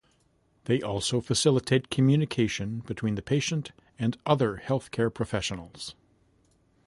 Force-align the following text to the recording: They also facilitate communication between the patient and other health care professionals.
They 0.63 0.81
also 0.81 1.21
facilitate 1.21 1.91
communication 1.91 2.79
between 2.79 3.13
the 3.13 3.21
patient 3.21 3.71
and 3.99 4.17
other 4.25 4.55
health 4.55 4.89
care 4.89 5.11
professionals. 5.11 5.93